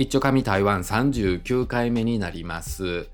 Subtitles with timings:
[0.00, 3.08] 一丁上台湾39回目になります。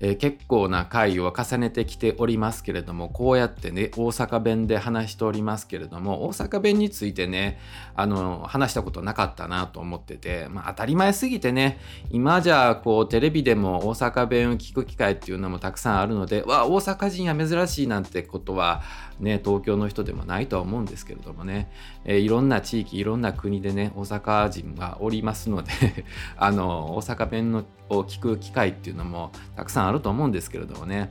[0.00, 7.58] えー、結構な回を重ねてきておりますけれどもこうやってね大阪弁で話しておりますけれども大阪弁についてね
[7.94, 11.78] あの話したことなかったなと思ってて、まあ、当たり前すぎてね
[12.10, 18.82] 今じゃあこうテレビでも大阪弁を聞く機会っていうのもたくさんあるのでわ大阪人は珍しいなんてことは
[19.20, 21.70] ね東京の人でもないとは思うんですけれどもね、
[22.04, 25.70] えー、いろんな地域いろんな国でね大阪人がおりますので
[26.38, 31.10] あの大阪弁のを聞く機会っていうのもたくさんあると思うんですけれどもね。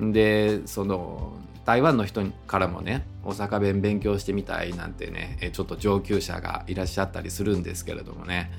[0.00, 1.32] でその
[1.64, 8.50] 台湾の人からもね大阪弁勉強してみたいなんてねちょっと上級者がいらっしゃったりするんですけれどもね。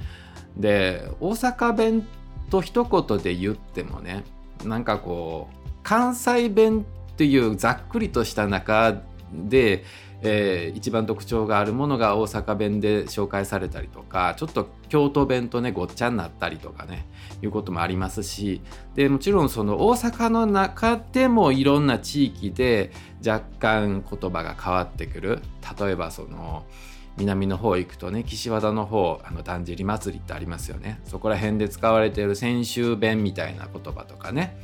[0.58, 2.08] で大阪弁
[2.50, 4.24] と一言で言ってもね
[4.64, 9.02] なんかこう関西弁っていうざっくりとした中
[9.34, 9.84] で
[10.26, 17.06] えー、一番特徴があるものが大阪弁で紹介されたりとかちょっと京都弁とねごっちゃになったりとかね
[17.42, 18.62] いうこともありますし
[18.96, 22.92] でもちろんその大阪の中でもいろんな地域で
[23.26, 25.42] 若干言葉が変わってくる。
[25.80, 26.66] 例えばその
[27.16, 31.00] 南の方行くとね岸和田の方あのだんじり祭りってありますよね。
[31.06, 34.58] そこら辺で使われている泉州弁みたいな言葉とかね。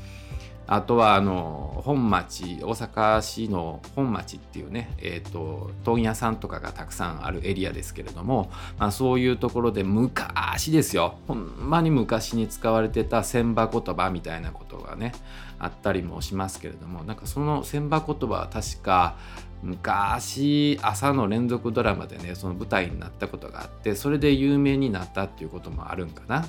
[0.71, 15.13] あとはあの本町大阪市の本町っていうね、えーと、問屋さんとかがたくさんあるエリアですけれども、まあ、そういうところで昔ですよほんまに昔に使われてた千葉言葉みたいなことがね
[15.57, 19.17] あったりもしますけれどもなんかその千葉言葉は確か
[19.63, 26.45] 昔朝の連続ドラマでねその舞台になったことがあってそれで有名になったっていうこともあるんかな。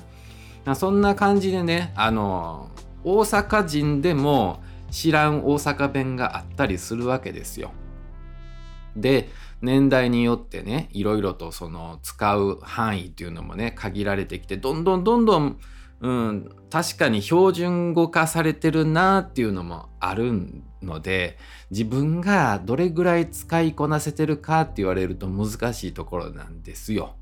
[0.75, 2.69] そんな感じでねあの
[3.03, 7.71] 大阪人でも知らん大阪弁があったりするわけですよ。
[8.95, 9.29] で
[9.61, 15.59] 年代によってねいろいろとその使う範囲っていうのもね限られてきてどんどんどんどん、
[16.01, 20.33] うん、確かに標準語化されてるなっていうのもある
[20.81, 21.37] ので
[21.69, 27.15] 自分がどれぐらい使いこなせてるかって言われると難しいところなんですよ。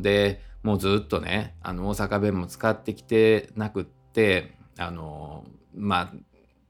[0.00, 5.44] でもうずっとねあの大阪弁も使ってきてなくってあの
[5.74, 6.12] まあ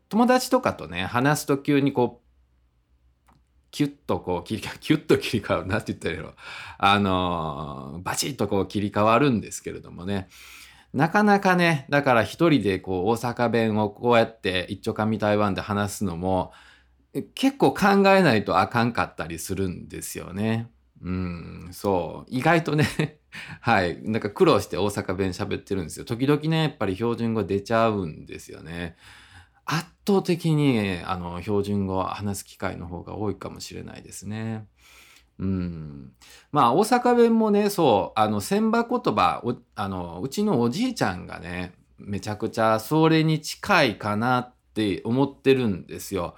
[0.09, 2.27] 友達とかとね話すと急にこう
[3.71, 6.33] キュッとこう切り替わ キュッと切り替わるなって言ったらいいの？
[6.79, 10.29] あのバチッとこう切り替わるんですけれどもね
[10.93, 16.53] なかなかねだから一人でこう大阪弁をこうやって一丁上台湾で話すのも
[17.35, 20.71] 結構考えないとあかんかったりするんですよね。
[21.03, 22.31] うん、そう。
[22.31, 23.21] 意外とね
[23.61, 24.03] はい。
[24.03, 26.05] なんか苦労して大阪弁喋ってるんですよ。
[26.05, 28.97] 時々ね、やっぱり標準語出ちゃうんですよね。
[29.67, 34.67] 圧倒的に、あの、標準語話す機会の方が多いかもしれないですね。
[35.39, 36.13] うん。
[36.53, 39.43] まあ、大阪弁もね、そう、あの、千葉言葉、
[39.75, 46.37] あの、うちのおじいちゃんがね、めちゃくちゃそれに近いかなって思ってるんですよ。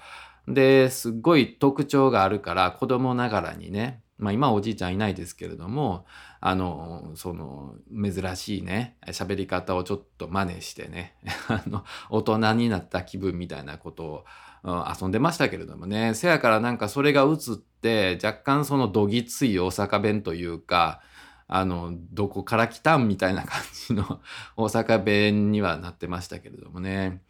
[0.48, 6.04] で、すっごい特徴があるから、子供ながらにね、まあ今おじいちゃんいないですけれども、
[6.40, 11.16] あの、その珍しいね、喋り方をちょっと真似してね、
[11.48, 14.24] あの、大人になった気分みたいなことを、
[14.64, 21.00] うん、遊んでましたけれどもね、せやからなんかそれが映って若干そのどぎつい大阪弁というか、
[21.48, 24.20] あの、どこから来たんみたいな感じの
[24.56, 27.22] 大阪弁にはなってましたけれどもね。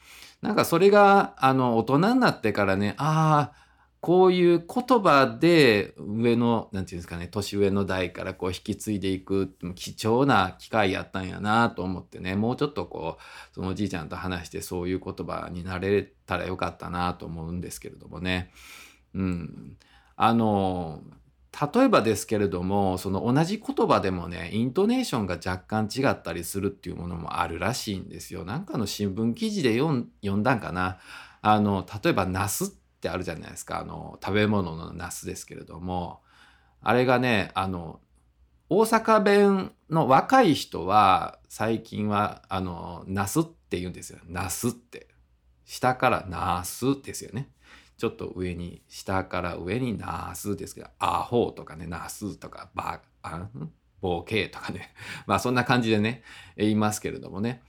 [0.43, 3.67] なんかそれが、あの、大人になってからね、ああ、
[4.00, 18.53] こういう言葉で上の何て言うんですかね年上の代からこう引き継いでいく貴重な機会やったんやなと思ってねもうちょっとこうそのおじいちゃんと話してそういう言葉になれたらよかったなと思うんですけれどもね。
[19.14, 19.77] うん、
[20.15, 21.03] あの
[21.74, 28.45] 例えばですけれどもその同じ言葉でもねイントネーションが若干違ったりするっていうものもあるらしいんですよ。
[28.45, 30.98] なんかの新聞記事で読んだんかな。
[31.41, 32.68] あの例えば「ナス」っ
[32.98, 33.80] ってあるじゃないですか。
[33.80, 36.21] あの食べ物のナスですけれども。
[36.80, 38.00] あれがねあの
[38.68, 44.18] 大阪弁の若い人は最近はあのナスって言うんですよ。
[44.27, 45.09] ナスって。
[45.65, 47.50] 下からナスですよね。
[47.97, 53.48] ちょっと上に下から上にナスですけどアホとかねナスとかバあ
[54.00, 54.95] ボケとかね。
[55.27, 56.22] まあそんな感じでね
[56.56, 57.62] 言いますけれどもね。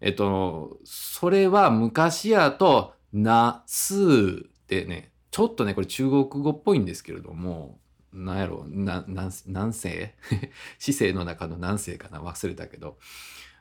[0.00, 7.80] えっとそれは昔やとナスでね、ちょっとね、これ中国語っぽいんですけれども、
[8.12, 10.14] なんやろ、な、な、何世
[10.78, 12.20] 姿勢の中の何世かな？
[12.20, 12.96] 忘れたけど、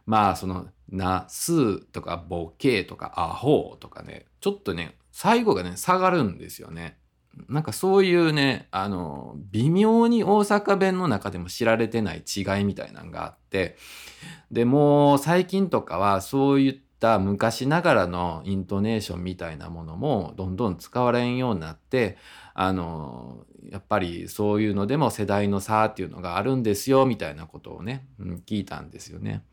[0.05, 6.99] まあ、その、な、すとか、ボケとか、アホとかね、ちょっとね、最後がね、下がるんですよね。
[7.47, 13.77] なんかそういうねあの微妙に大阪弁の中でも知られてない違いみたいなのがあって。
[14.51, 22.17] でもう最近とかはそういったった昔ながらのイントネーションみたいなものもどんどん使われんようになって
[22.53, 29.43] あのやっぱりそういうのでも世代の差っていうのがあるんですよみたいなことをね、うん、聞いたんですよね。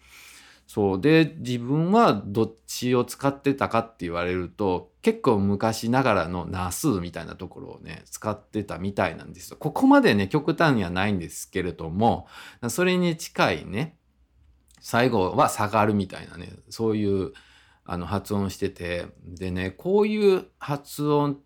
[0.66, 9.56] そうで自分はどっちを使ってたかって言われると結構昔ながらのナスみたいなところをね使ってたみたいなんですよ。
[9.58, 12.26] ここまでね極端にはないんですけれども
[12.68, 13.96] それに近いね
[14.80, 17.32] 最後は下がるみたいなねそういう
[17.84, 21.38] あの発音しててでねこういう発音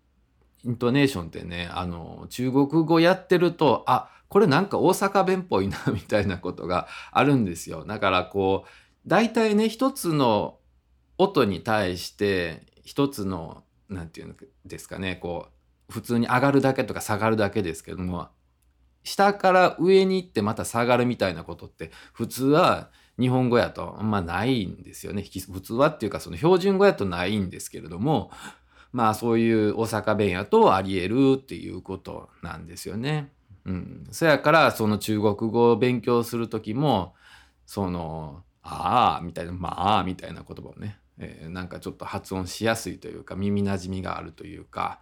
[0.63, 7.83] イントネーションってねあの中国語やってるとあこれなんか大阪弁っぽいなみたいなことがあるんですよ。
[7.85, 8.69] だからこう
[9.05, 10.59] 大体ね一つの
[11.17, 15.47] 音に対して一つの何て言うんですかねこ
[15.89, 18.29] う普通に上がるだけとか下がるだけですけども
[19.03, 22.89] 下から上に行ってまた下がるみたいなことって普通は
[23.21, 28.31] 日本語やとあんまないんですよね普通はっていうかその標準語やとないんですけれども
[28.91, 33.31] まあそういう大阪弁やとありえるっていうことなんですよね。
[33.63, 37.13] うん、そやからその中国語を勉強する時も
[37.65, 44.99] そのああみたいなまあみたいな言葉をね、えー、なんかちょっと発音しやすいというか耳なじみがあるというか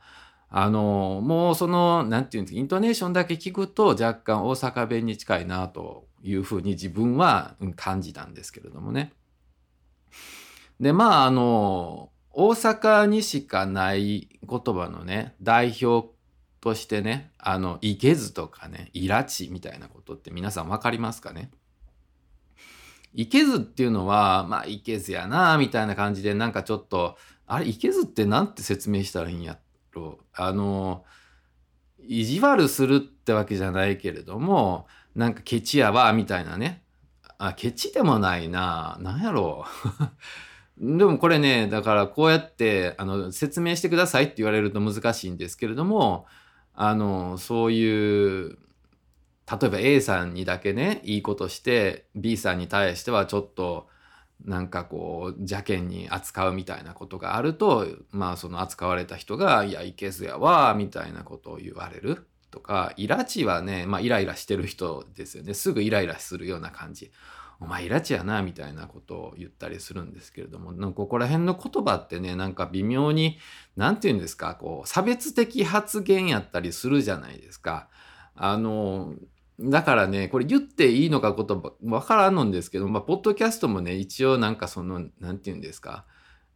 [0.50, 9.14] あのもうその何て言うんですかイントネーションだけ聞くと若干大阪弁に近いなというふうに自分は感じたんですけれどもね。
[10.80, 16.10] でまああの大阪にしかない言葉のね代表
[16.62, 21.52] としてねあの「いけず」とかね「いらち」みたいなことって皆さん分かりますかね？
[23.16, 27.18] いけずっていうのは、まあ、いけずやな、みたいな感じで、なんかちょっと、
[27.48, 29.58] あれ、いけずってなんて説明したらいいんや
[29.94, 30.26] ろう？
[30.34, 31.04] あの、
[31.98, 34.86] 意地悪するってわけじゃないけれども、
[35.20, 36.82] なんかケチやわ、みたいなね。
[37.38, 38.98] あ、ケチでもないな。
[39.02, 39.66] なんやろ
[40.78, 40.88] う。
[40.98, 46.26] でもこれね、だからこうやってあの説明してくださいって言われると難しいんですけれども、
[46.74, 48.58] あの、そういう
[49.52, 53.88] 例えば A さんにだけねいいことして B さんに対してはちょっと
[54.46, 67.12] なんかこう邪険に扱うみたいなことがあるとまあその扱われた人が「いやいけずやわ」みたいなことを言われるとかイラチはねまあイライラしてる人ですよねすぐイライラするような感じ。
[67.62, 73.38] お前イラチやなみたいなことを言ったりするんですけれどもなんかここら辺の言葉ってねなんか微妙に
[73.76, 77.90] 何て言うんですかこう差別的発言やったりするじゃないですか。
[78.36, 79.14] あの
[79.62, 86.06] だからね、これ言っていいのかことわからんのんですけど、まあ、ポッドキャストもね、一応なんかその、なんて言うんですか、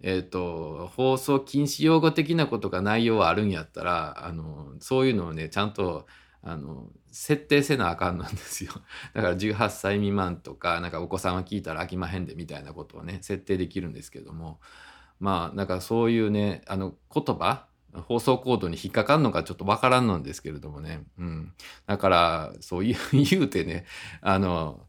[0.01, 6.05] えっ、ー、と、放送禁止用語的なことが内容はあるんやったら、あの、そういうのをね、ちゃんと、
[6.41, 8.73] あの、設定せなあかんなんですよ。
[9.13, 14.59] だから18歳未満とか、なんかお子さんは聞いたら飽きまへんでみたいなことをね、設定できるんですけども、
[15.19, 21.03] まあ、なんかそういうね、あの、言葉、放送コードに引っかかんのかちょっとわからんのんですけれどもね。
[21.17, 21.53] うん。
[21.85, 23.85] だから、そういう 言うてね、
[24.21, 24.85] あの、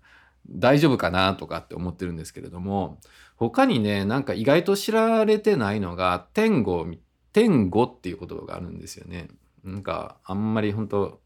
[0.48, 2.98] 大丈夫かなとかって思ってるんですけれども、
[3.36, 6.86] 他にね、なんか意外と知られてないのが、天語、
[7.32, 9.28] 天語っていう言葉があるんですよね。
[9.64, 11.20] なんか、あんまり本当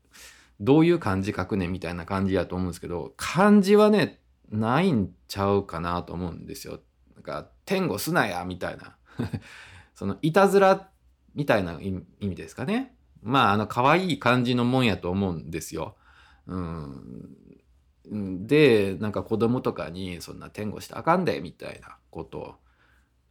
[0.60, 4.20] どういう漢字書くねみたいな感じやと思うんですけど、漢字はね、
[4.50, 6.80] ないんちゃうかなと思うんですよ。
[7.14, 8.96] なんか、天語すなやみたいな。
[9.94, 10.88] その、いたずら
[11.34, 12.94] みたいな意味ですかね。
[13.22, 15.96] まあ、あの、可愛い感じのもんやと思うんですよ。
[16.46, 17.36] うん。
[18.10, 22.56] で、なんか子供とかに、そんな天狗してあかんで、みたいなこと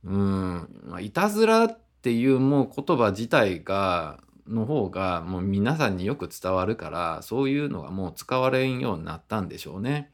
[0.04, 0.82] うん。
[0.86, 4.20] まあ、いたずらっていうもう言葉自体が、
[4.50, 10.12] の方がもう皆さんによく伝わるからそういうのがもう使われんようになったんでしょうね。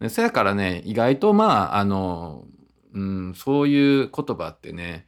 [0.00, 2.44] でそやからね意外とまああの、
[2.94, 5.06] うん、そういう言葉ってね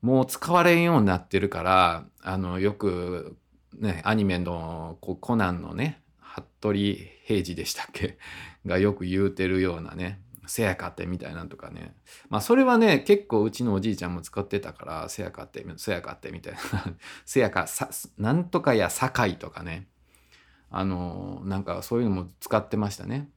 [0.00, 3.36] もう使われんようになってるからあのよく
[3.76, 6.00] ねアニメのコナンのね
[6.40, 8.18] 服部平次でしたっけ？
[8.66, 11.94] がよく言うてるようなねせやかてみたいなんとかね。
[12.28, 16.60] まあそれはね結構うちのおじいちゃんも使ってたからせやかってせやかってみたいな。
[17.24, 19.88] せやかさなんとかや堺とかね。
[20.70, 23.30] あのなんかそういうのも使ってましたね。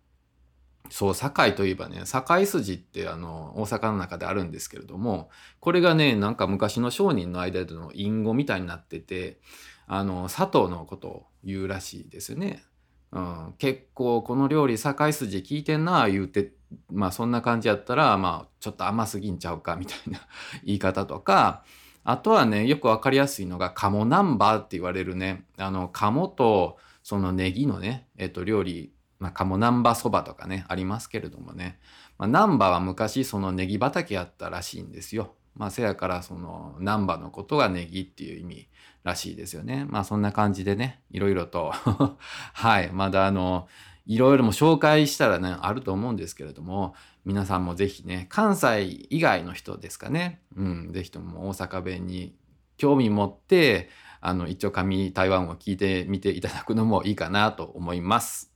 [0.89, 5.29] そう堺といえばね堺筋ってあの大阪の中であるんですけれども
[5.61, 9.39] これがねなんか昔の商人の間での隠語みたいになってて
[9.87, 12.63] あの砂糖のことを言うらしいですよね。
[13.11, 16.53] うん、結構この料理堺筋聞いてんな言うて
[16.89, 20.19] まあそんな感じやったらまあちょっと甘すぎんちゃうかみたいな
[20.63, 21.63] 言い方とか
[22.03, 25.45] あとはねよく分かりやすいのが鴨南蛮って言われるね。
[25.57, 31.79] あの鴨とそのネギのね、えっと、料理、まあ、鴨南蛮そばとかねありますけれどもね、
[32.17, 35.35] まあ、南蛮は昔そのネギ畑やったらしいんですよ。
[35.55, 38.67] まあ、せやからその難波のことがネギっていう意味
[39.03, 39.85] らしいですよね。
[39.89, 41.71] まあそんな感じでねいろいろと
[42.53, 43.67] はいまだあの
[44.05, 52.35] いろいろも紹介したらねあると思うんですけれども皆さんも是非ね関西以外の人ですかねうん是非とも大阪弁に
[52.77, 53.89] 興味持って
[54.21, 58.51] あの一応紙台湾を聞いてみていただくのもいいかなと思います。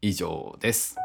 [0.00, 0.96] 以上です。